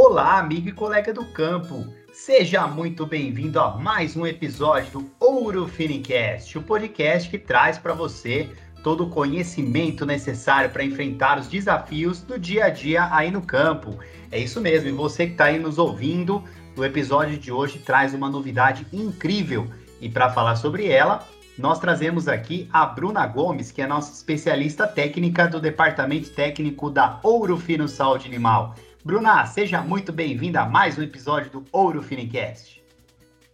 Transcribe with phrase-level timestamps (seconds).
[0.00, 1.84] Olá, amigo e colega do campo.
[2.12, 7.94] Seja muito bem-vindo a mais um episódio do Ouro Finicast, o podcast que traz para
[7.94, 8.48] você
[8.84, 13.98] todo o conhecimento necessário para enfrentar os desafios do dia a dia aí no campo.
[14.30, 16.44] É isso mesmo, e você que está aí nos ouvindo,
[16.76, 19.66] o episódio de hoje traz uma novidade incrível.
[20.00, 21.26] E para falar sobre ela,
[21.58, 27.18] nós trazemos aqui a Bruna Gomes, que é nossa especialista técnica do Departamento Técnico da
[27.20, 28.76] Ouro Fino Saúde Animal.
[29.04, 32.82] Bruna, seja muito bem-vinda a mais um episódio do Ouro Finicast.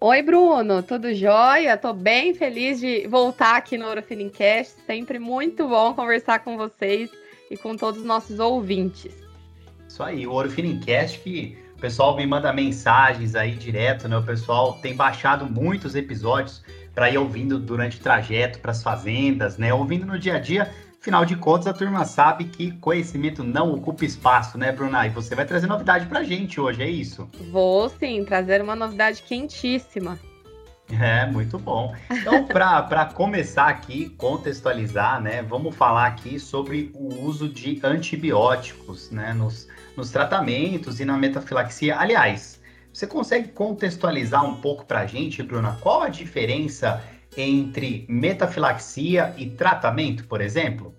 [0.00, 1.76] Oi, Bruno, tudo jóia?
[1.76, 4.74] Tô bem feliz de voltar aqui no Ouro Finicast.
[4.86, 7.10] Sempre muito bom conversar com vocês
[7.50, 9.14] e com todos os nossos ouvintes.
[9.86, 14.16] Isso aí, o Ouro Finicast que o pessoal me manda mensagens aí direto, né?
[14.16, 19.58] O pessoal tem baixado muitos episódios para ir ouvindo durante o trajeto para as fazendas,
[19.58, 19.74] né?
[19.74, 20.72] Ouvindo no dia a dia.
[21.04, 25.06] Afinal de contas, a turma sabe que conhecimento não ocupa espaço, né, Bruna?
[25.06, 27.28] E você vai trazer novidade para a gente hoje, é isso?
[27.52, 30.18] Vou sim, trazer uma novidade quentíssima.
[30.98, 31.94] É, muito bom.
[32.10, 39.34] Então, para começar aqui, contextualizar, né, vamos falar aqui sobre o uso de antibióticos, né,
[39.34, 41.98] nos, nos tratamentos e na metafilaxia.
[41.98, 47.04] Aliás, você consegue contextualizar um pouco para a gente, Bruna, qual a diferença
[47.36, 50.94] entre metafilaxia e tratamento, por exemplo?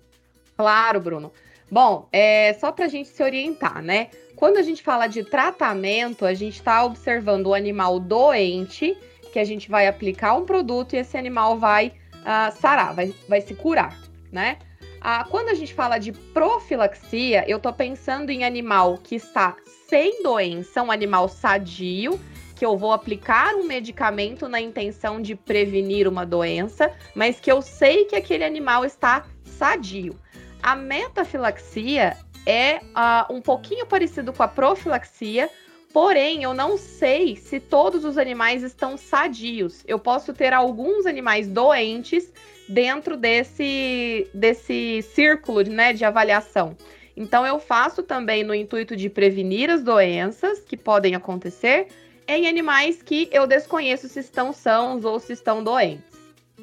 [0.56, 1.32] Claro, Bruno.
[1.70, 4.08] Bom, é só para a gente se orientar, né?
[4.36, 8.96] Quando a gente fala de tratamento, a gente está observando o animal doente,
[9.32, 13.40] que a gente vai aplicar um produto e esse animal vai uh, sarar, vai, vai
[13.40, 13.98] se curar,
[14.30, 14.58] né?
[15.00, 19.56] Ah, quando a gente fala de profilaxia, eu estou pensando em animal que está
[19.88, 22.18] sem doença, um animal sadio,
[22.56, 27.60] que eu vou aplicar um medicamento na intenção de prevenir uma doença, mas que eu
[27.60, 30.18] sei que aquele animal está sadio.
[30.62, 35.50] A metafilaxia é uh, um pouquinho parecido com a profilaxia,
[35.92, 39.84] porém eu não sei se todos os animais estão sadios.
[39.86, 42.32] Eu posso ter alguns animais doentes
[42.66, 46.74] dentro desse, desse círculo né, de avaliação.
[47.14, 51.88] Então, eu faço também no intuito de prevenir as doenças que podem acontecer
[52.28, 56.16] em animais que eu desconheço se estão sãos ou se estão doentes.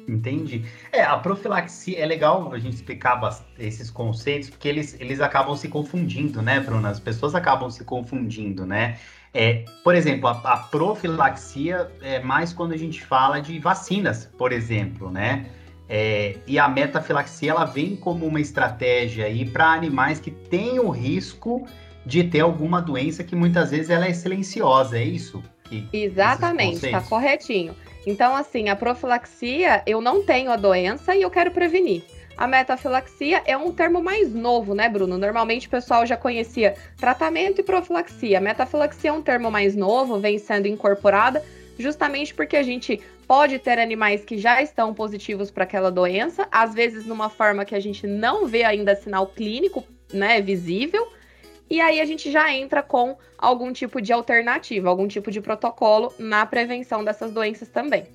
[0.08, 0.64] Entendi.
[0.92, 3.20] É, a profilaxia é legal a gente explicar
[3.58, 6.90] esses conceitos, porque eles, eles acabam se confundindo, né, Bruna?
[6.90, 8.98] As pessoas acabam se confundindo, né?
[9.32, 14.52] É, por exemplo, a, a profilaxia é mais quando a gente fala de vacinas, por
[14.52, 15.46] exemplo, né?
[15.88, 20.88] É, e a metafilaxia ela vem como uma estratégia aí para animais que têm o
[20.88, 21.66] risco
[22.06, 25.42] de ter alguma doença que muitas vezes ela é silenciosa, é isso?
[25.64, 27.74] Que, Exatamente, está corretinho.
[28.06, 32.04] Então, assim, a profilaxia, eu não tenho a doença e eu quero prevenir.
[32.36, 35.16] A metafilaxia é um termo mais novo, né, Bruno?
[35.16, 38.38] Normalmente o pessoal já conhecia tratamento e profilaxia.
[38.38, 41.42] A metafilaxia é um termo mais novo, vem sendo incorporada
[41.78, 46.74] justamente porque a gente pode ter animais que já estão positivos para aquela doença, às
[46.74, 51.08] vezes numa forma que a gente não vê ainda sinal clínico, né, visível,
[51.74, 56.14] e aí a gente já entra com algum tipo de alternativa, algum tipo de protocolo
[56.20, 58.06] na prevenção dessas doenças também.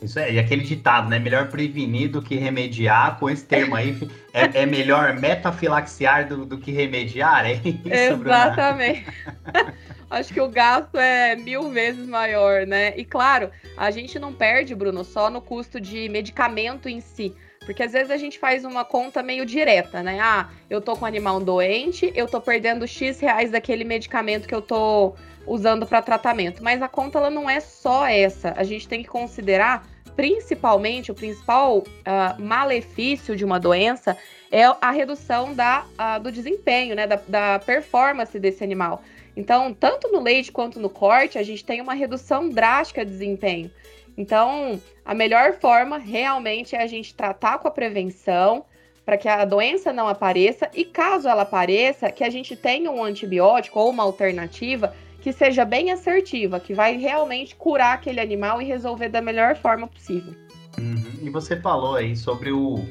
[0.00, 1.18] Isso é, e aquele ditado, né?
[1.18, 3.96] Melhor prevenir do que remediar, com esse termo aí,
[4.32, 9.06] é, é melhor metafilaxiar do, do que remediar, é isso, Exatamente.
[10.08, 12.92] acho que o gasto é mil vezes maior, né?
[12.96, 17.34] E claro, a gente não perde, Bruno, só no custo de medicamento em si.
[17.64, 20.18] Porque às vezes a gente faz uma conta meio direta, né?
[20.20, 24.54] Ah, eu tô com um animal doente, eu tô perdendo X reais daquele medicamento que
[24.54, 25.14] eu tô
[25.46, 26.62] usando para tratamento.
[26.62, 28.54] Mas a conta ela não é só essa.
[28.56, 34.16] A gente tem que considerar, principalmente, o principal uh, malefício de uma doença
[34.50, 37.06] é a redução da, uh, do desempenho, né?
[37.06, 39.02] Da, da performance desse animal.
[39.36, 43.70] Então, tanto no leite quanto no corte, a gente tem uma redução drástica de desempenho.
[44.16, 48.64] Então, a melhor forma realmente é a gente tratar com a prevenção
[49.04, 53.04] para que a doença não apareça e caso ela apareça, que a gente tenha um
[53.04, 58.64] antibiótico ou uma alternativa que seja bem assertiva, que vai realmente curar aquele animal e
[58.64, 60.34] resolver da melhor forma possível.
[60.78, 61.18] Uhum.
[61.22, 62.84] E você falou aí sobre o,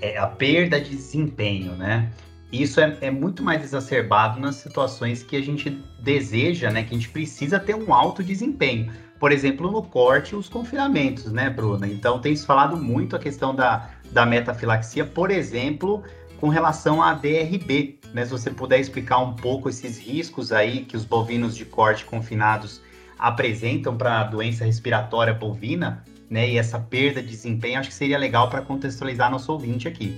[0.00, 2.10] é, a perda de desempenho, né?
[2.52, 5.70] isso é, é, muito mais exacerbado nas situações que a gente
[6.00, 6.82] deseja, né?
[6.82, 8.90] Que a gente precisa ter um alto desempenho.
[9.18, 11.88] Por exemplo, no corte, os confinamentos, né, Bruna?
[11.88, 16.04] Então, tem se falado muito a questão da, da metafilaxia, por exemplo,
[16.40, 18.24] com relação à DRB, né?
[18.24, 22.80] Se você puder explicar um pouco esses riscos aí que os bovinos de corte confinados
[23.18, 26.48] apresentam para a doença respiratória bovina, né?
[26.48, 30.16] E essa perda de desempenho, acho que seria legal para contextualizar nosso ouvinte aqui.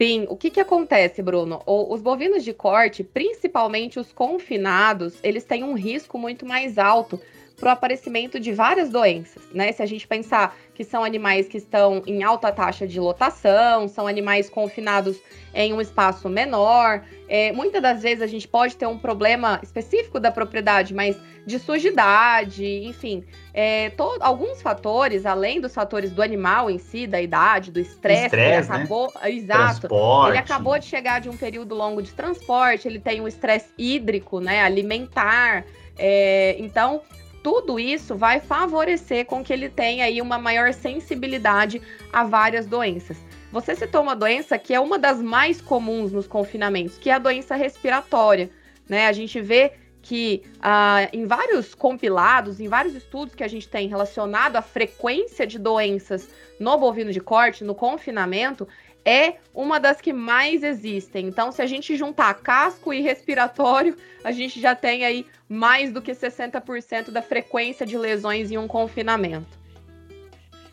[0.00, 1.62] Sim, o que, que acontece, Bruno?
[1.66, 7.20] O, os bovinos de corte, principalmente os confinados, eles têm um risco muito mais alto
[7.56, 9.70] para o aparecimento de várias doenças, né?
[9.72, 14.06] Se a gente pensar que são animais que estão em alta taxa de lotação, são
[14.06, 15.16] animais confinados
[15.54, 20.18] em um espaço menor, é, muitas das vezes a gente pode ter um problema específico
[20.18, 21.16] da propriedade, mas
[21.46, 23.22] de sujidade, enfim,
[23.52, 28.48] é, alguns fatores, além dos fatores do animal em si, da idade, do estresse, ele
[28.48, 28.58] né?
[28.58, 29.30] acabou, né?
[29.30, 30.30] exato, transporte.
[30.30, 34.40] ele acabou de chegar de um período longo de transporte, ele tem um estresse hídrico,
[34.40, 35.64] né, alimentar,
[35.98, 37.02] é, então
[37.44, 43.18] tudo isso vai favorecer com que ele tenha aí uma maior sensibilidade a várias doenças.
[43.52, 47.18] Você citou uma doença que é uma das mais comuns nos confinamentos, que é a
[47.18, 48.48] doença respiratória.
[48.88, 49.06] Né?
[49.06, 53.88] A gente vê que ah, em vários compilados, em vários estudos que a gente tem
[53.88, 58.66] relacionado à frequência de doenças no bovino de corte, no confinamento,
[59.04, 61.26] é uma das que mais existem.
[61.26, 66.00] Então, se a gente juntar casco e respiratório, a gente já tem aí mais do
[66.00, 69.58] que 60% da frequência de lesões em um confinamento.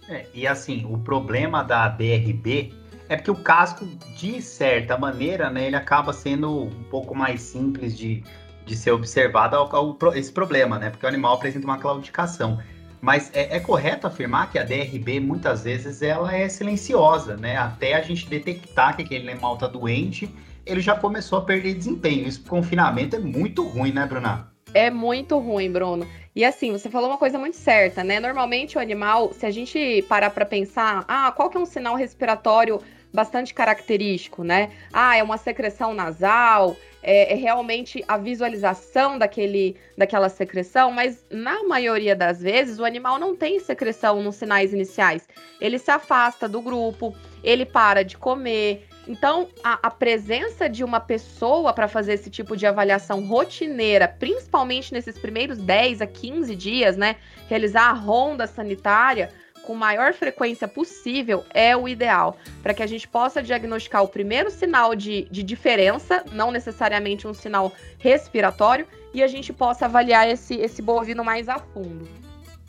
[0.07, 2.74] É, e assim, o problema da DRB
[3.07, 3.86] é porque o casco,
[4.18, 8.24] de certa maneira, né, ele acaba sendo um pouco mais simples de,
[8.66, 10.89] de ser observado ao, ao, esse problema, né?
[10.89, 12.62] Porque o animal apresenta uma claudicação.
[13.01, 17.57] Mas é, é, correto afirmar que a DRB muitas vezes ela é silenciosa, né?
[17.57, 20.30] Até a gente detectar que aquele animal está doente,
[20.65, 22.27] ele já começou a perder desempenho.
[22.27, 24.51] Isso confinamento é muito ruim, né, Bruna?
[24.74, 26.07] É muito ruim, Bruno.
[26.36, 28.19] E assim, você falou uma coisa muito certa, né?
[28.19, 31.95] Normalmente o animal, se a gente parar para pensar, ah, qual que é um sinal
[31.95, 32.80] respiratório
[33.13, 34.69] bastante característico, né?
[34.94, 41.63] Ah, é uma secreção nasal, é, é, realmente a visualização daquele, daquela secreção, mas na
[41.63, 45.27] maioria das vezes o animal não tem secreção nos sinais iniciais.
[45.59, 48.88] Ele se afasta do grupo, ele para de comer.
[49.07, 54.94] Então, a, a presença de uma pessoa para fazer esse tipo de avaliação rotineira, principalmente
[54.94, 57.15] nesses primeiros 10 a 15 dias, né?
[57.50, 59.30] Realizar a ronda sanitária
[59.63, 64.49] com maior frequência possível é o ideal, para que a gente possa diagnosticar o primeiro
[64.49, 70.55] sinal de, de diferença, não necessariamente um sinal respiratório, e a gente possa avaliar esse,
[70.55, 72.07] esse bovino mais a fundo.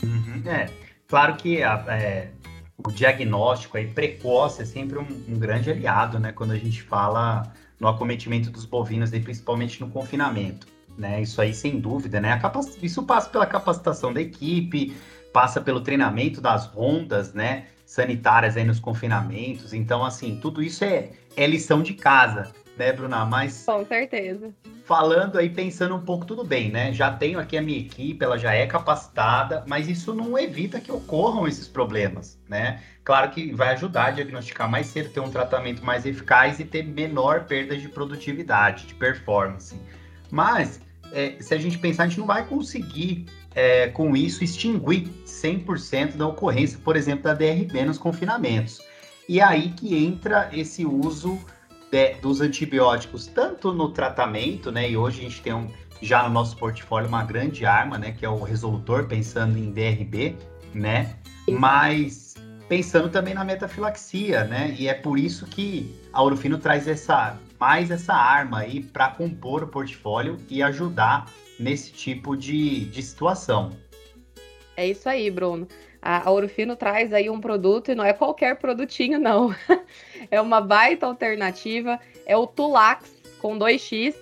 [0.02, 0.68] Uhum, é,
[1.06, 2.30] claro que a, é,
[2.76, 7.52] o diagnóstico aí precoce é sempre um, um, grande aliado, né, quando a gente fala
[7.78, 10.66] no acometimento dos bovinos, e principalmente no confinamento.
[10.98, 12.38] Né, isso aí sem dúvida, né?
[12.82, 14.94] Isso passa pela capacitação da equipe,
[15.32, 19.72] passa pelo treinamento das rondas, né, sanitárias aí nos confinamentos.
[19.72, 23.24] Então, assim, tudo isso é, é lição de casa, né, Bruna?
[23.24, 23.64] Mas.
[23.64, 24.50] Com certeza.
[24.84, 26.92] Falando aí, pensando um pouco, tudo bem, né?
[26.92, 30.90] Já tenho aqui a minha equipe, ela já é capacitada, mas isso não evita que
[30.90, 32.82] ocorram esses problemas, né?
[33.04, 36.82] Claro que vai ajudar a diagnosticar mais cedo, ter um tratamento mais eficaz e ter
[36.82, 39.78] menor perda de produtividade, de performance.
[40.30, 40.80] Mas,
[41.12, 46.16] é, se a gente pensar, a gente não vai conseguir é, com isso, extinguir 100%
[46.16, 48.80] da ocorrência, por exemplo, da DRB nos confinamentos.
[49.28, 51.38] E é aí que entra esse uso
[51.90, 54.90] de, dos antibióticos, tanto no tratamento, né?
[54.90, 55.68] E hoje a gente tem um,
[56.00, 58.12] já no nosso portfólio uma grande arma, né?
[58.12, 60.36] Que é o resolutor, pensando em DRB,
[60.74, 61.16] né?
[61.48, 62.34] Mas
[62.68, 64.74] pensando também na metafilaxia, né?
[64.78, 69.62] E é por isso que a Orofino traz essa mais essa arma aí para compor
[69.62, 71.26] o portfólio e ajudar
[71.62, 73.70] nesse tipo de, de situação.
[74.76, 75.68] É isso aí, Bruno.
[76.00, 79.54] A, a Orofino traz aí um produto e não é qualquer produtinho, não.
[80.30, 82.00] é uma baita alternativa.
[82.26, 84.14] É o Tulax com 2x.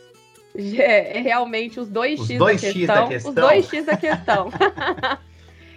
[0.54, 3.32] É, é realmente os 2x, os 2x da, questão, da questão.
[3.32, 4.50] Os 2x da questão.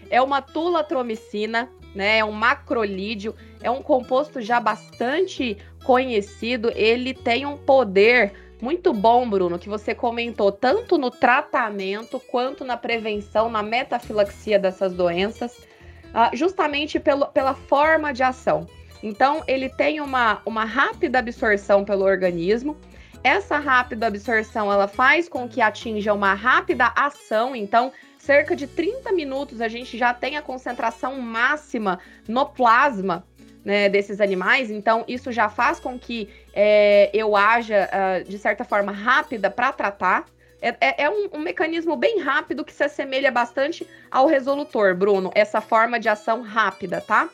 [0.09, 2.17] é uma tulatromicina, né?
[2.17, 3.35] É um macrolídeo.
[3.61, 6.71] É um composto já bastante conhecido.
[6.75, 12.77] Ele tem um poder muito bom, Bruno, que você comentou tanto no tratamento quanto na
[12.77, 18.65] prevenção, na metafilaxia dessas doenças, uh, justamente pelo, pela forma de ação.
[19.03, 22.77] Então, ele tem uma, uma rápida absorção pelo organismo.
[23.21, 27.53] Essa rápida absorção ela faz com que atinja uma rápida ação.
[27.53, 33.25] Então, cerca de 30 minutos a gente já tem a concentração máxima no plasma
[33.63, 38.63] né, desses animais, então isso já faz com que é, eu haja, uh, de certa
[38.63, 40.25] forma, rápida para tratar.
[40.61, 45.29] É, é, é um, um, mecanismo bem rápido que se assemelha bastante ao resolutor, Bruno,
[45.35, 47.29] essa forma de ação rápida, tá?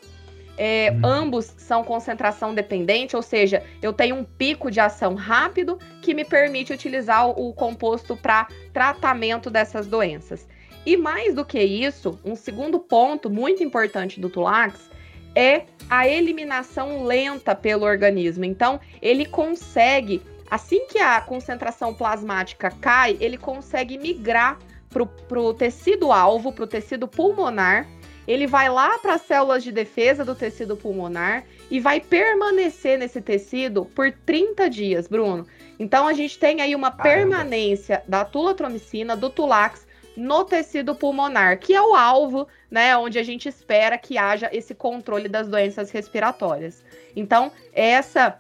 [0.57, 0.99] É, uhum.
[1.03, 6.25] Ambos são concentração dependente, ou seja, eu tenho um pico de ação rápido que me
[6.25, 10.47] permite utilizar o, o composto para tratamento dessas doenças.
[10.85, 14.89] E mais do que isso, um segundo ponto muito importante do Tulax
[15.35, 18.45] é a eliminação lenta pelo organismo.
[18.45, 24.59] Então, ele consegue, assim que a concentração plasmática cai, ele consegue migrar
[24.89, 27.87] para o tecido alvo, para o tecido pulmonar.
[28.27, 33.21] Ele vai lá para as células de defesa do tecido pulmonar e vai permanecer nesse
[33.21, 35.47] tecido por 30 dias, Bruno.
[35.79, 37.09] Então a gente tem aí uma Caramba.
[37.09, 39.87] permanência da tulatromicina, do Tulax,
[40.19, 44.75] no tecido pulmonar, que é o alvo, né, onde a gente espera que haja esse
[44.75, 46.83] controle das doenças respiratórias.
[47.15, 48.39] Então, essa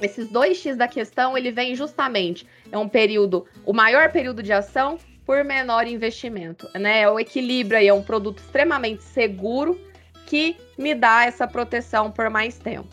[0.00, 4.52] esses dois X da questão, ele vem justamente é um período, o maior período de
[4.52, 7.08] ação por menor investimento, né?
[7.08, 9.80] O equilíbrio aí é um produto extremamente seguro
[10.26, 12.88] que me dá essa proteção por mais tempo.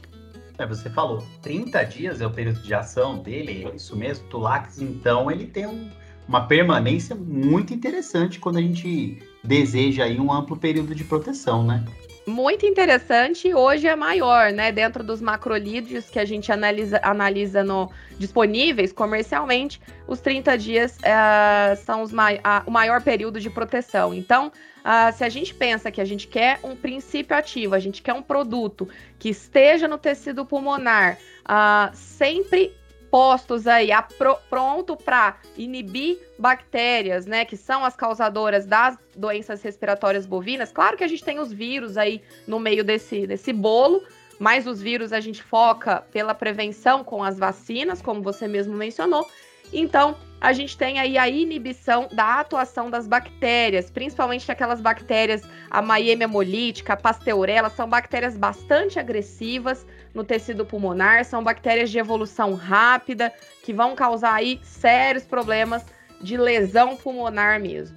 [0.58, 4.28] É, você falou, 30 dias é o período de ação dele, é isso mesmo?
[4.30, 5.90] Tulax, então, ele tem um,
[6.28, 11.84] uma permanência muito interessante quando a gente deseja aí um amplo período de proteção, né?
[12.26, 14.72] Muito interessante, hoje é maior, né?
[14.72, 21.76] Dentro dos macrolídeos que a gente analisa, analisa no, disponíveis comercialmente, os 30 dias uh,
[21.84, 24.14] são os mai uh, o maior período de proteção.
[24.14, 28.02] Então, uh, se a gente pensa que a gente quer um princípio ativo, a gente
[28.02, 28.88] quer um produto
[29.20, 31.18] que esteja no tecido pulmonar,
[31.94, 32.74] sempre
[33.14, 39.62] postos aí a pro, pronto para inibir bactérias, né, que são as causadoras das doenças
[39.62, 40.72] respiratórias bovinas.
[40.72, 44.02] Claro que a gente tem os vírus aí no meio desse, desse bolo,
[44.40, 49.30] mas os vírus a gente foca pela prevenção com as vacinas, como você mesmo mencionou.
[49.72, 55.82] Então, a gente tem aí a inibição da atuação das bactérias, principalmente aquelas bactérias, a
[55.82, 62.56] Miami hemolítica, a Pasteurella, são bactérias bastante agressivas no tecido pulmonar, são bactérias de evolução
[62.56, 63.32] rápida
[63.64, 65.86] que vão causar aí sérios problemas
[66.20, 67.96] de lesão pulmonar mesmo.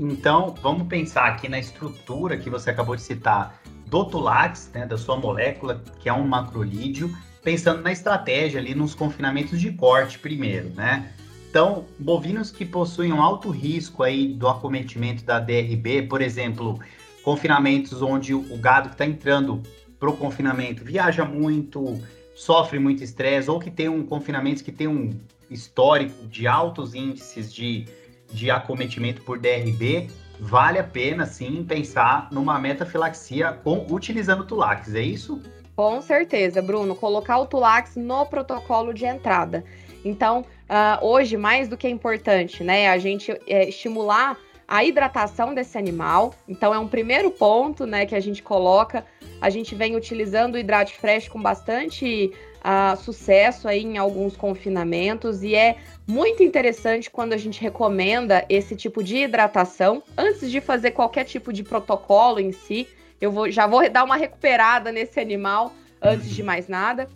[0.00, 4.96] Então, vamos pensar aqui na estrutura que você acabou de citar do Tulax, né, da
[4.96, 7.14] sua molécula, que é um macrolídeo,
[7.44, 11.12] pensando na estratégia ali nos confinamentos de corte primeiro, né?
[11.56, 16.78] Então, bovinos que possuem um alto risco aí do acometimento da DRB, por exemplo,
[17.22, 19.62] confinamentos onde o gado que está entrando
[19.98, 21.98] para o confinamento viaja muito,
[22.34, 25.18] sofre muito estresse, ou que tem um confinamento que tem um
[25.50, 27.86] histórico de altos índices de,
[28.30, 35.00] de acometimento por DRB, vale a pena sim pensar numa metafilaxia com, utilizando Tulax, é
[35.00, 35.40] isso?
[35.74, 39.64] Com certeza, Bruno, colocar o Tulax no protocolo de entrada.
[40.04, 45.54] Então, uh, hoje, mais do que é importante, né, a gente é, estimular a hidratação
[45.54, 46.34] desse animal.
[46.48, 49.04] Então, é um primeiro ponto, né, que a gente coloca.
[49.40, 52.32] A gente vem utilizando o Hidrate Fresh com bastante
[52.66, 58.74] uh, sucesso aí em alguns confinamentos e é muito interessante quando a gente recomenda esse
[58.74, 62.88] tipo de hidratação antes de fazer qualquer tipo de protocolo em si.
[63.20, 67.08] Eu vou, já vou dar uma recuperada nesse animal antes de mais nada.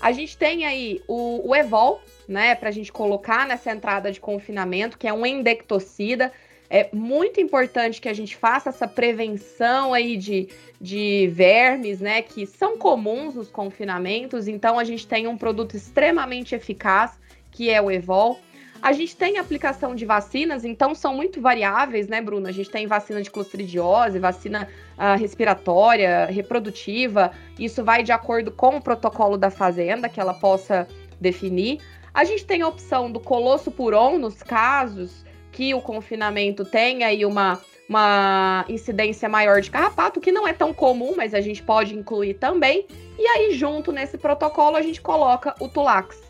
[0.00, 4.20] A gente tem aí o, o Evol, né, para a gente colocar nessa entrada de
[4.20, 6.30] confinamento, que é um endectocida.
[6.68, 12.44] É muito importante que a gente faça essa prevenção aí de, de vermes, né, que
[12.44, 14.46] são comuns nos confinamentos.
[14.46, 17.18] Então, a gente tem um produto extremamente eficaz,
[17.50, 18.38] que é o Evol.
[18.80, 22.46] A gente tem aplicação de vacinas, então são muito variáveis, né, Bruno?
[22.46, 27.32] A gente tem vacina de clostridiose, vacina uh, respiratória, reprodutiva.
[27.58, 30.86] Isso vai de acordo com o protocolo da fazenda que ela possa
[31.20, 31.80] definir.
[32.18, 37.24] A gente tem a opção do colosso puron nos casos que o confinamento tem aí
[37.24, 41.94] uma, uma incidência maior de carrapato, que não é tão comum, mas a gente pode
[41.94, 42.88] incluir também.
[43.16, 46.20] E aí, junto nesse protocolo, a gente coloca o Tulax,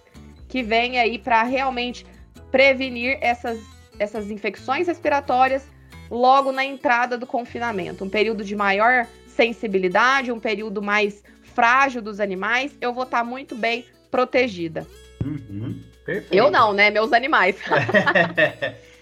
[0.46, 2.04] que vem aí para realmente
[2.50, 3.58] prevenir essas,
[3.98, 5.66] essas infecções respiratórias
[6.10, 8.04] logo na entrada do confinamento.
[8.04, 13.24] Um período de maior sensibilidade, um período mais frágil dos animais, eu vou estar tá
[13.24, 14.86] muito bem protegida.
[15.28, 15.82] Uhum,
[16.30, 16.90] eu não, né?
[16.90, 17.56] Meus animais.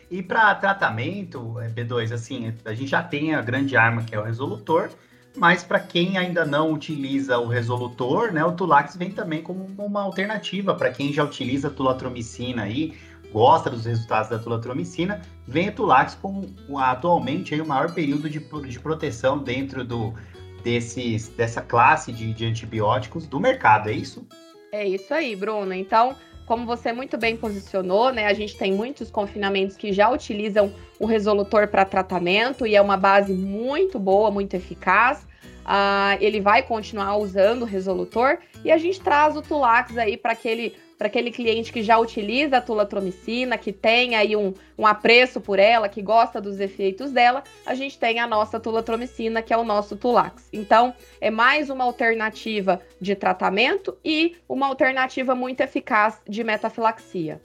[0.09, 4.21] E para tratamento, é, B2, assim, a gente já tem a grande arma que é
[4.21, 4.91] o resolutor,
[5.37, 10.03] mas para quem ainda não utiliza o resolutor, né, o Tulax vem também como uma
[10.03, 12.97] alternativa para quem já utiliza a tulatromicina aí,
[13.33, 16.47] gosta dos resultados da tulatromicina, vem o Tulax com
[16.79, 20.15] atualmente aí, o maior período de, de proteção dentro do,
[20.63, 24.27] desses, dessa classe de, de antibióticos do mercado, é isso?
[24.73, 25.73] É isso aí, Bruno.
[25.73, 30.73] Então, como você muito bem posicionou, né, a gente tem muitos confinamentos que já utilizam
[30.99, 35.27] o resolutor para tratamento e é uma base muito boa, muito eficaz.
[35.67, 40.33] uh, ele vai continuar usando o resolutor e a gente traz o Tulax aí para
[40.33, 45.41] aquele para aquele cliente que já utiliza a tulatromicina, que tem aí um, um apreço
[45.41, 49.57] por ela, que gosta dos efeitos dela, a gente tem a nossa tulatromicina, que é
[49.57, 50.49] o nosso Tulax.
[50.53, 57.41] Então, é mais uma alternativa de tratamento e uma alternativa muito eficaz de metafilaxia.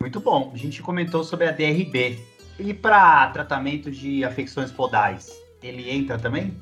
[0.00, 0.50] Muito bom.
[0.54, 2.18] A gente comentou sobre a DRB.
[2.58, 5.30] E para tratamento de afecções podais,
[5.62, 6.54] ele entra também?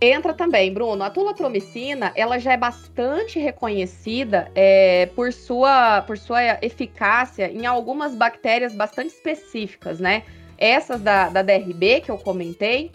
[0.00, 1.02] Entra também, Bruno.
[1.02, 8.14] A tulatromicina, ela já é bastante reconhecida é, por, sua, por sua eficácia em algumas
[8.14, 10.22] bactérias bastante específicas, né?
[10.58, 12.92] Essas da, da DRB que eu comentei,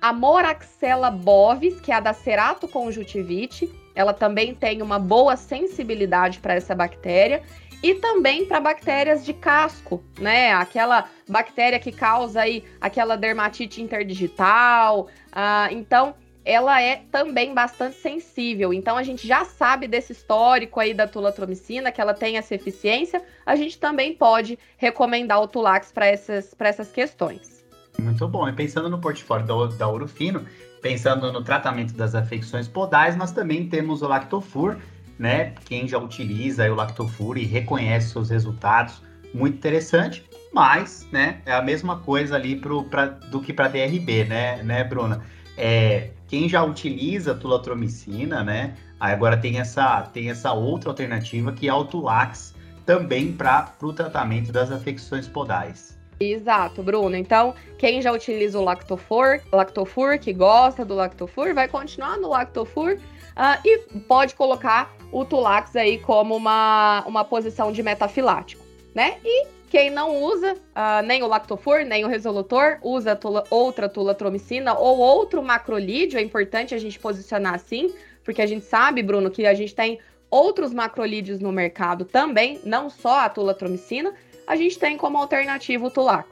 [0.00, 6.54] a Moraxella bovis, que é a da Ceratoconjuntivite, ela também tem uma boa sensibilidade para
[6.54, 7.42] essa bactéria
[7.82, 10.52] e também para bactérias de casco, né?
[10.52, 15.08] Aquela bactéria que causa aí aquela dermatite interdigital.
[15.32, 18.72] Ah, então, ela é também bastante sensível.
[18.72, 23.22] Então a gente já sabe desse histórico aí da tulatromicina, que ela tem essa eficiência.
[23.46, 27.64] A gente também pode recomendar o Tulax para essas, essas questões.
[27.98, 28.48] Muito bom.
[28.48, 30.44] E pensando no portfólio da, da Urufino,
[30.80, 34.76] pensando no tratamento das afecções podais, nós também temos o Lactofur,
[35.18, 35.54] né?
[35.64, 40.24] Quem já utiliza o Lactofur e reconhece seus resultados, muito interessante.
[40.52, 44.84] Mas, né, é a mesma coisa ali pro, pra, do que para DRB, né, né,
[44.84, 45.24] Bruna?
[45.56, 48.74] É, quem já utiliza tulatromicina, né?
[48.98, 52.54] Agora tem essa, tem essa outra alternativa que é o Tulax,
[52.86, 55.98] também para o tratamento das afecções podais.
[56.18, 57.14] Exato, Bruno.
[57.14, 62.92] Então, quem já utiliza o Lactofur, Lactofur, que gosta do Lactofur, vai continuar no Lactofur
[62.92, 69.18] uh, e pode colocar o Tulax aí como uma, uma posição de metafilático, né?
[69.22, 74.74] E quem não usa uh, nem o lactofor, nem o resolutor, usa tula, outra tulatromicina
[74.74, 77.90] ou outro macrolídeo, é importante a gente posicionar assim,
[78.22, 79.98] porque a gente sabe, Bruno, que a gente tem
[80.30, 84.12] outros macrolídeos no mercado também, não só a tulatromicina,
[84.46, 86.28] a gente tem como alternativa o Tulax.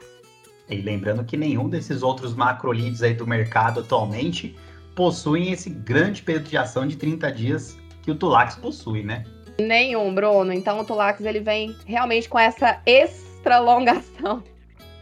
[0.69, 4.55] E lembrando que nenhum desses outros macrolídeos aí do mercado atualmente
[4.95, 9.25] possuem esse grande período de ação de 30 dias que o Tulax possui, né?
[9.59, 10.53] Nenhum, Bruno.
[10.53, 14.43] Então o Tulax ele vem realmente com essa ex extra longação.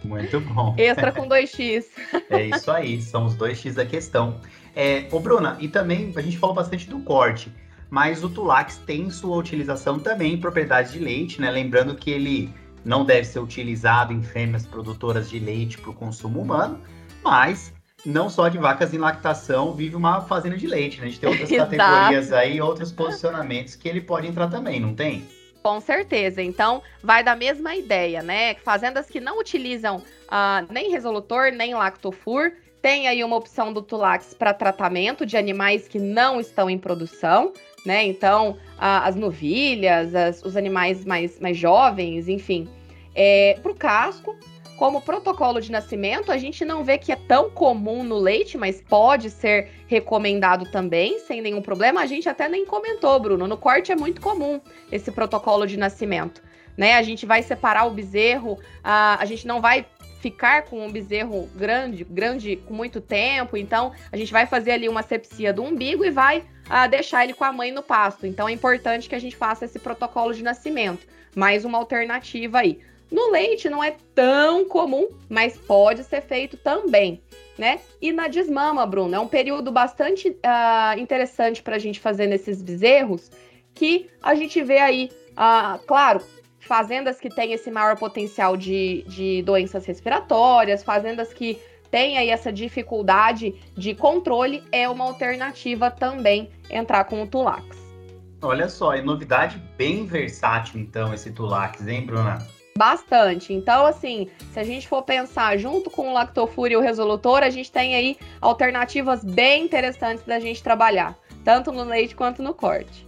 [0.04, 0.73] Muito bom.
[0.78, 1.86] Extra com 2x.
[2.32, 4.39] é isso aí, são os 2x da questão.
[4.73, 7.52] É, ô, Bruna, e também a gente falou bastante do corte,
[7.89, 11.52] mas o Tulax tem sua utilização também em propriedades de leite, né?
[11.52, 12.49] Lembrando que ele
[12.86, 16.80] não deve ser utilizado em fêmeas produtoras de leite para o consumo humano,
[17.21, 17.73] mas
[18.06, 21.08] não só de vacas em lactação vive uma fazenda de leite, né?
[21.08, 25.28] A gente tem outras categorias aí, outros posicionamentos que ele pode entrar também, não tem?
[25.62, 26.41] Com certeza.
[26.41, 28.56] Então, vai da mesma ideia, né?
[28.56, 34.34] Fazendas que não utilizam uh, nem resolutor, nem lactofur, tem aí uma opção do Tulax
[34.34, 37.52] para tratamento de animais que não estão em produção,
[37.86, 38.04] né?
[38.06, 42.69] Então, as novilhas, as, os animais mais, mais jovens, enfim.
[43.13, 44.38] É, para o casco,
[44.80, 48.82] como protocolo de nascimento, a gente não vê que é tão comum no leite, mas
[48.82, 52.00] pode ser recomendado também, sem nenhum problema.
[52.00, 53.46] A gente até nem comentou, Bruno.
[53.46, 56.42] No corte é muito comum esse protocolo de nascimento.
[56.78, 56.94] Né?
[56.94, 59.86] A gente vai separar o bezerro, a, a gente não vai
[60.22, 63.58] ficar com um bezerro grande, grande com muito tempo.
[63.58, 66.46] Então, a gente vai fazer ali uma sepsia do umbigo e vai
[66.89, 68.26] deixar ele com a mãe no pasto.
[68.26, 71.06] Então, é importante que a gente faça esse protocolo de nascimento.
[71.36, 72.80] Mais uma alternativa aí.
[73.12, 77.22] No leite não é tão comum, mas pode ser feito também,
[77.58, 77.80] né?
[78.02, 82.62] E na desmama, Bruno, é um período bastante uh, interessante para a gente fazer nesses
[82.62, 83.32] bezerros,
[83.74, 86.22] que a gente vê aí, uh, claro,
[86.60, 92.54] fazendas que têm esse maior potencial de, de doenças respiratórias, fazendas que têm aí essa
[92.54, 97.76] dificuldade de controle, é uma alternativa também entrar com o Tulax.
[98.41, 102.59] Olha só, é novidade bem versátil então esse Tulax, hein, Bruna?
[102.80, 103.52] Bastante.
[103.52, 107.50] Então, assim, se a gente for pensar junto com o Lactofúria e o Resolutor, a
[107.50, 111.13] gente tem aí alternativas bem interessantes da gente trabalhar,
[111.44, 113.06] tanto no leite quanto no corte.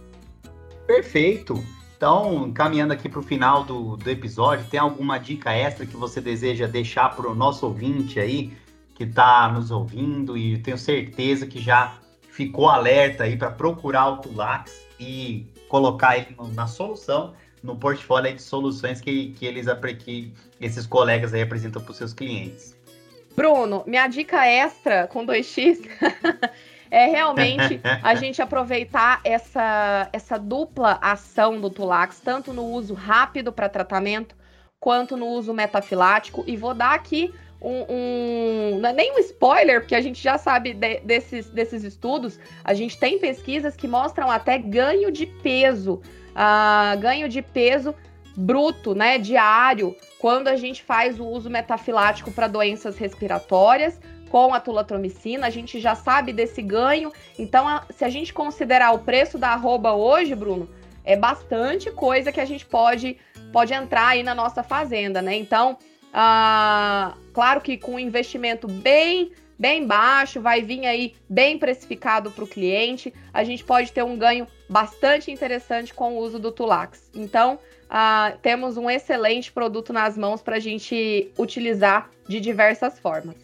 [0.86, 1.54] Perfeito.
[1.96, 6.20] Então, caminhando aqui para o final do, do episódio, tem alguma dica extra que você
[6.20, 8.52] deseja deixar para o nosso ouvinte aí,
[8.94, 11.94] que está nos ouvindo e tenho certeza que já
[12.28, 18.42] ficou alerta aí para procurar o Tulax e colocar ele na solução no portfólio de
[18.42, 19.66] soluções que, que eles
[20.04, 22.76] que esses colegas aí apresentam para os seus clientes.
[23.34, 25.88] Bruno, minha dica extra com 2x
[26.90, 33.52] é realmente a gente aproveitar essa, essa dupla ação do Tulax, tanto no uso rápido
[33.52, 34.34] para tratamento,
[34.78, 36.44] quanto no uso metafilático.
[36.46, 40.36] E vou dar aqui um, um, não é nem um spoiler, porque a gente já
[40.36, 46.02] sabe de, desses, desses estudos, a gente tem pesquisas que mostram até ganho de peso,
[47.00, 47.94] ganho de peso
[48.36, 54.60] bruto, né, diário, quando a gente faz o uso metafilático para doenças respiratórias, com a
[54.60, 57.12] tulatromicina, a gente já sabe desse ganho.
[57.38, 60.70] Então, a, se a gente considerar o preço da arroba hoje, Bruno,
[61.04, 63.18] é bastante coisa que a gente pode,
[63.52, 65.36] pode entrar aí na nossa fazenda, né?
[65.36, 65.76] Então,
[66.14, 72.42] ah, claro que com um investimento bem bem baixo, vai vir aí bem precificado para
[72.42, 77.08] o cliente, a gente pode ter um ganho bastante interessante com o uso do Tulax.
[77.14, 83.36] Então, ah, temos um excelente produto nas mãos para a gente utilizar de diversas formas.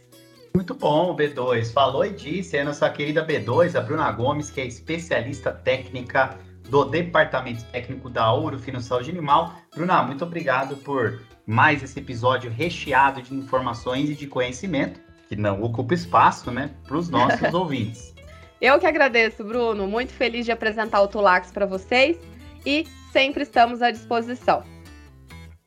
[0.52, 1.72] Muito bom, B2.
[1.72, 6.37] Falou e disse é nossa querida B2, a Bruna Gomes, que é especialista técnica
[6.68, 9.54] do Departamento Técnico da Ouro Fino Saúde Animal.
[9.72, 15.62] Bruna, muito obrigado por mais esse episódio recheado de informações e de conhecimento, que não
[15.62, 18.14] ocupa espaço, né, para os nossos ouvintes.
[18.61, 19.87] Eu que agradeço, Bruno.
[19.87, 22.19] Muito feliz de apresentar o Tulax para vocês
[22.67, 24.64] e sempre estamos à disposição.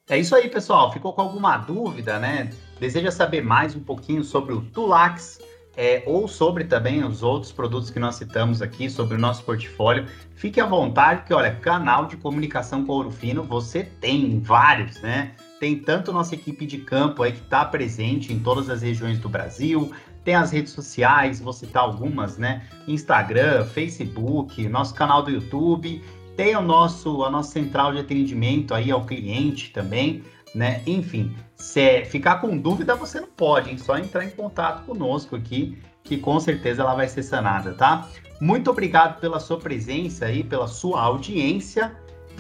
[0.10, 0.92] É isso aí, pessoal.
[0.92, 2.52] Ficou com alguma dúvida, né?
[2.80, 5.40] Deseja saber mais um pouquinho sobre o Tulax?
[5.76, 10.06] é, ou sobre também os outros produtos que nós citamos aqui, sobre o nosso portfólio,
[10.36, 15.32] fique à vontade, que olha, canal de comunicação com ouro fino, você tem vários, né?
[15.62, 19.30] Tem tanto nossa equipe de campo aí que está presente em todas as regiões do
[19.30, 19.94] Brasil,
[20.26, 22.64] tem as redes sociais, vou citar algumas, né?
[22.88, 26.04] Instagram, Facebook, nosso canal do YouTube,
[26.36, 30.82] tem o nosso, a nossa central de atendimento aí ao cliente também né?
[30.86, 33.78] Enfim, se ficar com dúvida, você não pode, hein?
[33.78, 38.08] Só entrar em contato conosco aqui, que com certeza ela vai ser sanada, tá?
[38.40, 41.96] Muito obrigado pela sua presença aí, pela sua audiência.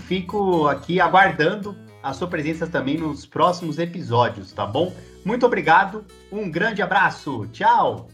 [0.07, 4.93] Fico aqui aguardando a sua presença também nos próximos episódios, tá bom?
[5.23, 8.09] Muito obrigado, um grande abraço, tchau!